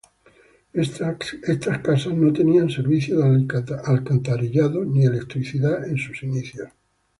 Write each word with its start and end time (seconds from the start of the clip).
Estas 0.73 1.79
casas 1.83 2.15
no 2.15 2.33
tenían 2.33 2.71
servicio 2.71 3.19
de 3.19 3.47
alcantarillado 3.85 4.83
ni 4.83 5.03
electricidad 5.05 5.87
en 5.87 5.95
sus 5.99 6.23
inicios. 6.23 6.69